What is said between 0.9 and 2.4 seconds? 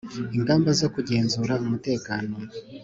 kugenzura umutekano